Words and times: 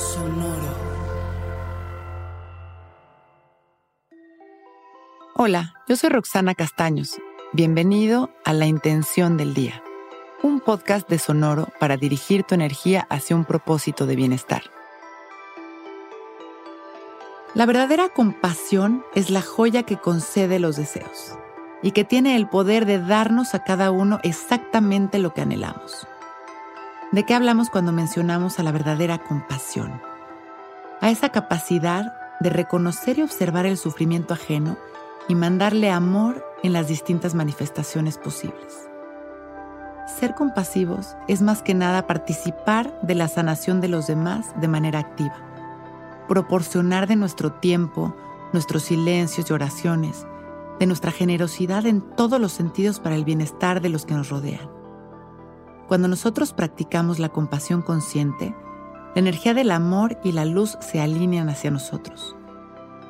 Sonoro. 0.00 0.74
Hola, 5.34 5.74
yo 5.88 5.96
soy 5.96 6.08
Roxana 6.08 6.54
Castaños. 6.54 7.18
Bienvenido 7.52 8.30
a 8.46 8.54
La 8.54 8.64
Intención 8.64 9.36
del 9.36 9.52
Día, 9.52 9.82
un 10.42 10.60
podcast 10.60 11.06
de 11.10 11.18
Sonoro 11.18 11.68
para 11.78 11.98
dirigir 11.98 12.44
tu 12.44 12.54
energía 12.54 13.06
hacia 13.10 13.36
un 13.36 13.44
propósito 13.44 14.06
de 14.06 14.16
bienestar. 14.16 14.62
La 17.52 17.66
verdadera 17.66 18.08
compasión 18.08 19.04
es 19.14 19.28
la 19.28 19.42
joya 19.42 19.82
que 19.82 19.98
concede 19.98 20.60
los 20.60 20.76
deseos 20.76 21.36
y 21.82 21.90
que 21.90 22.04
tiene 22.04 22.36
el 22.36 22.48
poder 22.48 22.86
de 22.86 23.00
darnos 23.00 23.54
a 23.54 23.64
cada 23.64 23.90
uno 23.90 24.18
exactamente 24.22 25.18
lo 25.18 25.34
que 25.34 25.42
anhelamos. 25.42 26.06
¿De 27.12 27.24
qué 27.24 27.34
hablamos 27.34 27.70
cuando 27.70 27.90
mencionamos 27.90 28.60
a 28.60 28.62
la 28.62 28.70
verdadera 28.70 29.18
compasión? 29.18 30.00
A 31.00 31.10
esa 31.10 31.30
capacidad 31.30 32.14
de 32.38 32.50
reconocer 32.50 33.18
y 33.18 33.22
observar 33.22 33.66
el 33.66 33.76
sufrimiento 33.78 34.32
ajeno 34.32 34.76
y 35.26 35.34
mandarle 35.34 35.90
amor 35.90 36.44
en 36.62 36.72
las 36.72 36.86
distintas 36.86 37.34
manifestaciones 37.34 38.16
posibles. 38.16 38.88
Ser 40.06 40.36
compasivos 40.36 41.16
es 41.26 41.42
más 41.42 41.62
que 41.62 41.74
nada 41.74 42.06
participar 42.06 42.96
de 43.02 43.16
la 43.16 43.26
sanación 43.26 43.80
de 43.80 43.88
los 43.88 44.06
demás 44.06 44.46
de 44.60 44.68
manera 44.68 45.00
activa, 45.00 45.34
proporcionar 46.28 47.08
de 47.08 47.16
nuestro 47.16 47.54
tiempo, 47.54 48.14
nuestros 48.52 48.84
silencios 48.84 49.50
y 49.50 49.52
oraciones, 49.52 50.28
de 50.78 50.86
nuestra 50.86 51.10
generosidad 51.10 51.86
en 51.86 52.02
todos 52.02 52.40
los 52.40 52.52
sentidos 52.52 53.00
para 53.00 53.16
el 53.16 53.24
bienestar 53.24 53.80
de 53.80 53.88
los 53.88 54.06
que 54.06 54.14
nos 54.14 54.28
rodean 54.28 54.79
cuando 55.90 56.06
nosotros 56.06 56.52
practicamos 56.52 57.18
la 57.18 57.30
compasión 57.30 57.82
consciente, 57.82 58.54
la 59.12 59.18
energía 59.18 59.54
del 59.54 59.72
amor 59.72 60.20
y 60.22 60.30
la 60.30 60.44
luz 60.44 60.78
se 60.80 61.00
alinean 61.00 61.48
hacia 61.48 61.72
nosotros. 61.72 62.36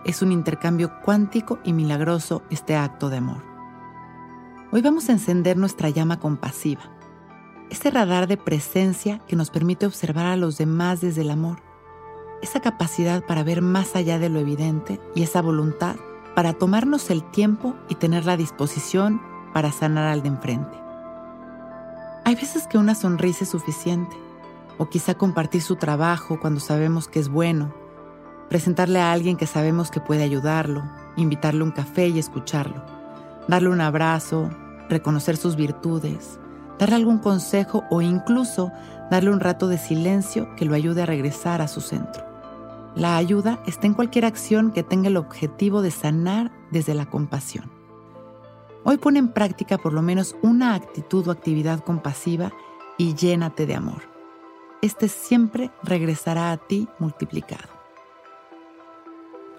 Es 0.06 0.22
un 0.22 0.32
intercambio 0.32 0.90
cuántico 1.04 1.58
y 1.62 1.74
milagroso 1.74 2.40
este 2.48 2.76
acto 2.76 3.10
de 3.10 3.18
amor. 3.18 3.44
Hoy 4.72 4.80
vamos 4.80 5.10
a 5.10 5.12
encender 5.12 5.58
nuestra 5.58 5.90
llama 5.90 6.18
compasiva, 6.20 6.80
ese 7.68 7.90
radar 7.90 8.26
de 8.26 8.38
presencia 8.38 9.18
que 9.28 9.36
nos 9.36 9.50
permite 9.50 9.84
observar 9.84 10.24
a 10.24 10.36
los 10.36 10.56
demás 10.56 11.02
desde 11.02 11.20
el 11.20 11.32
amor, 11.32 11.58
esa 12.40 12.60
capacidad 12.60 13.22
para 13.26 13.42
ver 13.42 13.60
más 13.60 13.94
allá 13.94 14.18
de 14.18 14.30
lo 14.30 14.38
evidente 14.38 14.98
y 15.14 15.22
esa 15.22 15.42
voluntad 15.42 15.96
para 16.34 16.54
tomarnos 16.54 17.10
el 17.10 17.30
tiempo 17.30 17.76
y 17.90 17.96
tener 17.96 18.24
la 18.24 18.38
disposición 18.38 19.20
para 19.52 19.70
sanar 19.70 20.06
al 20.06 20.22
de 20.22 20.28
enfrente. 20.28 20.79
Hay 22.30 22.36
veces 22.36 22.68
que 22.68 22.78
una 22.78 22.94
sonrisa 22.94 23.42
es 23.42 23.50
suficiente, 23.50 24.16
o 24.78 24.88
quizá 24.88 25.16
compartir 25.16 25.62
su 25.62 25.74
trabajo 25.74 26.38
cuando 26.38 26.60
sabemos 26.60 27.08
que 27.08 27.18
es 27.18 27.28
bueno, 27.28 27.74
presentarle 28.48 29.00
a 29.00 29.10
alguien 29.10 29.36
que 29.36 29.48
sabemos 29.48 29.90
que 29.90 29.98
puede 29.98 30.22
ayudarlo, 30.22 30.84
invitarle 31.16 31.62
a 31.62 31.64
un 31.64 31.72
café 31.72 32.06
y 32.06 32.20
escucharlo, 32.20 32.84
darle 33.48 33.70
un 33.70 33.80
abrazo, 33.80 34.48
reconocer 34.88 35.36
sus 35.36 35.56
virtudes, 35.56 36.38
darle 36.78 36.94
algún 36.94 37.18
consejo 37.18 37.82
o 37.90 38.00
incluso 38.00 38.70
darle 39.10 39.32
un 39.32 39.40
rato 39.40 39.66
de 39.66 39.78
silencio 39.78 40.54
que 40.54 40.66
lo 40.66 40.76
ayude 40.76 41.02
a 41.02 41.06
regresar 41.06 41.60
a 41.60 41.66
su 41.66 41.80
centro. 41.80 42.24
La 42.94 43.16
ayuda 43.16 43.58
está 43.66 43.88
en 43.88 43.94
cualquier 43.94 44.24
acción 44.24 44.70
que 44.70 44.84
tenga 44.84 45.08
el 45.08 45.16
objetivo 45.16 45.82
de 45.82 45.90
sanar 45.90 46.52
desde 46.70 46.94
la 46.94 47.06
compasión. 47.06 47.79
Hoy 48.82 48.96
pone 48.96 49.18
en 49.18 49.28
práctica 49.28 49.76
por 49.76 49.92
lo 49.92 50.00
menos 50.00 50.36
una 50.42 50.74
actitud 50.74 51.28
o 51.28 51.30
actividad 51.30 51.80
compasiva 51.80 52.52
y 52.96 53.14
llénate 53.14 53.66
de 53.66 53.74
amor. 53.74 54.02
Este 54.80 55.08
siempre 55.08 55.70
regresará 55.82 56.50
a 56.50 56.56
ti 56.56 56.88
multiplicado. 56.98 57.68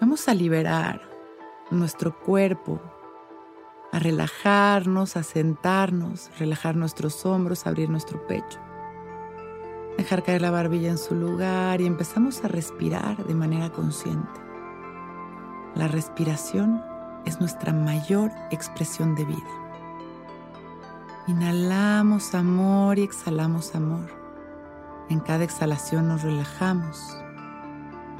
Vamos 0.00 0.26
a 0.26 0.34
liberar 0.34 1.08
nuestro 1.70 2.18
cuerpo, 2.18 2.80
a 3.92 4.00
relajarnos, 4.00 5.16
a 5.16 5.22
sentarnos, 5.22 6.28
relajar 6.38 6.74
nuestros 6.74 7.24
hombros, 7.24 7.66
abrir 7.68 7.88
nuestro 7.88 8.26
pecho. 8.26 8.58
Dejar 9.96 10.24
caer 10.24 10.42
la 10.42 10.50
barbilla 10.50 10.90
en 10.90 10.98
su 10.98 11.14
lugar 11.14 11.80
y 11.80 11.86
empezamos 11.86 12.44
a 12.44 12.48
respirar 12.48 13.24
de 13.24 13.34
manera 13.34 13.70
consciente. 13.70 14.40
La 15.76 15.86
respiración 15.86 16.82
es 17.24 17.40
nuestra 17.40 17.72
mayor 17.72 18.30
expresión 18.50 19.14
de 19.14 19.24
vida. 19.24 19.62
Inhalamos 21.28 22.34
amor 22.34 22.98
y 22.98 23.02
exhalamos 23.02 23.74
amor. 23.74 24.10
En 25.08 25.20
cada 25.20 25.44
exhalación 25.44 26.08
nos 26.08 26.22
relajamos 26.22 27.16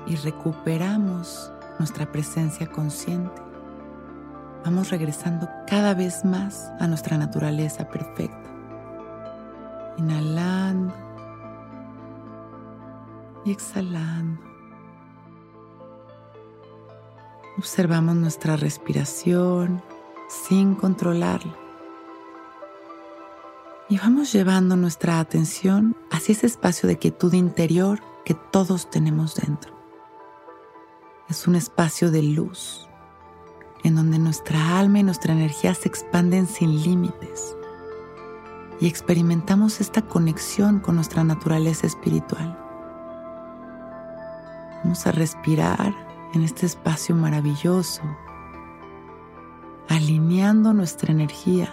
y 0.06 0.16
recuperamos 0.16 1.50
nuestra 1.78 2.10
presencia 2.10 2.66
consciente. 2.68 3.42
Vamos 4.64 4.90
regresando 4.90 5.48
cada 5.66 5.94
vez 5.94 6.24
más 6.24 6.70
a 6.78 6.86
nuestra 6.86 7.18
naturaleza 7.18 7.88
perfecta. 7.88 8.50
Inhalando 9.98 10.94
y 13.44 13.50
exhalando. 13.50 14.51
Observamos 17.62 18.16
nuestra 18.16 18.56
respiración 18.56 19.80
sin 20.28 20.74
controlarla. 20.74 21.54
Y 23.88 23.98
vamos 23.98 24.32
llevando 24.32 24.74
nuestra 24.74 25.20
atención 25.20 25.94
hacia 26.10 26.32
ese 26.32 26.48
espacio 26.48 26.88
de 26.88 26.98
quietud 26.98 27.32
interior 27.34 28.00
que 28.24 28.34
todos 28.34 28.90
tenemos 28.90 29.36
dentro. 29.36 29.72
Es 31.28 31.46
un 31.46 31.54
espacio 31.54 32.10
de 32.10 32.24
luz 32.24 32.88
en 33.84 33.94
donde 33.94 34.18
nuestra 34.18 34.80
alma 34.80 34.98
y 34.98 35.04
nuestra 35.04 35.32
energía 35.32 35.72
se 35.74 35.88
expanden 35.88 36.48
sin 36.48 36.82
límites 36.82 37.56
y 38.80 38.88
experimentamos 38.88 39.80
esta 39.80 40.02
conexión 40.02 40.80
con 40.80 40.96
nuestra 40.96 41.22
naturaleza 41.22 41.86
espiritual. 41.86 42.58
Vamos 44.82 45.06
a 45.06 45.12
respirar 45.12 46.11
en 46.32 46.42
este 46.42 46.66
espacio 46.66 47.14
maravilloso, 47.14 48.02
alineando 49.88 50.72
nuestra 50.72 51.12
energía 51.12 51.68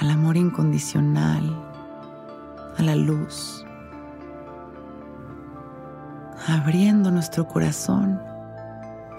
al 0.00 0.10
amor 0.10 0.36
incondicional, 0.36 1.64
a 2.76 2.82
la 2.82 2.96
luz, 2.96 3.64
abriendo 6.46 7.10
nuestro 7.10 7.46
corazón, 7.46 8.20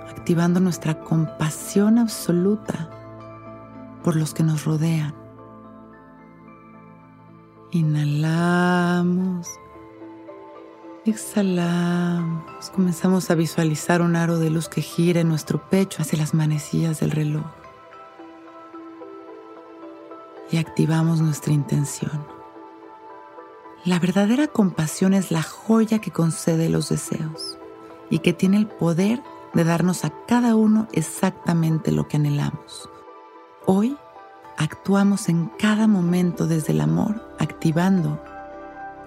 activando 0.10 0.60
nuestra 0.60 1.00
compasión 1.00 1.98
absoluta 1.98 2.90
por 4.04 4.16
los 4.16 4.34
que 4.34 4.44
nos 4.44 4.66
rodean. 4.66 5.14
Inhalamos 7.72 9.48
Exhalamos. 11.10 12.70
Comenzamos 12.70 13.32
a 13.32 13.36
visualizar 13.36 14.04
un 14.04 14.16
aro 14.16 14.38
de 14.38 14.52
luz 14.52 14.70
que 14.70 14.82
gira 14.82 15.22
en 15.22 15.28
nuestro 15.28 15.68
pecho 15.68 16.04
hacia 16.04 16.20
las 16.20 16.36
manecillas 16.36 17.00
del 17.00 17.10
reloj. 17.10 17.46
Y 20.52 20.58
activamos 20.58 21.20
nuestra 21.20 21.52
intención. 21.52 22.28
La 23.86 23.98
verdadera 23.98 24.48
compasión 24.48 25.16
es 25.16 25.32
la 25.32 25.42
joya 25.42 25.98
que 26.00 26.12
concede 26.12 26.70
los 26.70 26.90
deseos 26.90 27.58
y 28.12 28.20
que 28.20 28.34
tiene 28.34 28.58
el 28.58 28.68
poder 28.68 29.24
de 29.56 29.64
darnos 29.64 30.06
a 30.06 30.14
cada 30.28 30.56
uno 30.56 30.88
exactamente 30.92 31.92
lo 31.92 32.08
que 32.08 32.18
anhelamos. 32.18 32.88
Hoy 33.66 33.98
actuamos 34.58 35.28
en 35.28 35.48
cada 35.58 35.88
momento 35.88 36.46
desde 36.46 36.74
el 36.74 36.82
amor, 36.82 37.36
activando 37.40 38.22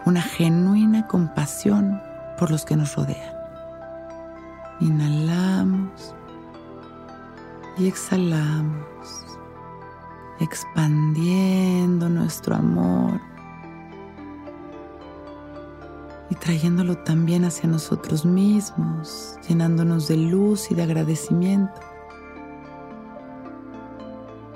una 0.04 0.22
genuina 0.22 1.06
compasión 1.06 2.00
por 2.38 2.50
los 2.50 2.64
que 2.64 2.76
nos 2.76 2.96
rodean. 2.96 3.34
Inhalamos 4.80 6.14
y 7.78 7.86
exhalamos, 7.86 8.86
expandiendo 10.40 12.08
nuestro 12.08 12.56
amor 12.56 13.20
y 16.30 16.34
trayéndolo 16.34 16.96
también 16.98 17.44
hacia 17.44 17.68
nosotros 17.68 18.24
mismos, 18.24 19.38
llenándonos 19.48 20.08
de 20.08 20.16
luz 20.16 20.70
y 20.70 20.74
de 20.74 20.82
agradecimiento. 20.82 21.80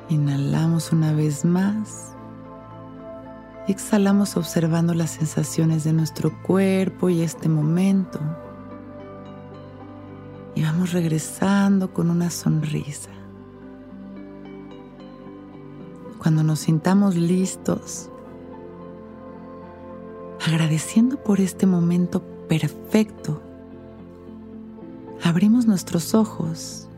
Inhalamos 0.08 0.92
una 0.92 1.12
vez 1.12 1.44
más 1.44 2.15
Exhalamos 3.68 4.36
observando 4.36 4.94
las 4.94 5.10
sensaciones 5.10 5.82
de 5.82 5.92
nuestro 5.92 6.30
cuerpo 6.42 7.08
y 7.08 7.22
este 7.22 7.48
momento. 7.48 8.20
Y 10.54 10.62
vamos 10.62 10.92
regresando 10.92 11.92
con 11.92 12.08
una 12.08 12.30
sonrisa. 12.30 13.10
Cuando 16.18 16.44
nos 16.44 16.60
sintamos 16.60 17.16
listos, 17.16 18.08
agradeciendo 20.46 21.16
por 21.16 21.40
este 21.40 21.66
momento 21.66 22.22
perfecto, 22.48 23.42
abrimos 25.24 25.66
nuestros 25.66 26.14
ojos 26.14 26.88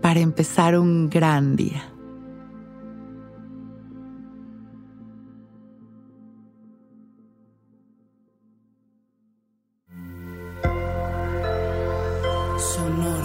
para 0.00 0.20
empezar 0.20 0.78
un 0.78 1.10
gran 1.10 1.54
día. 1.54 1.92
Sonoro. 12.62 13.21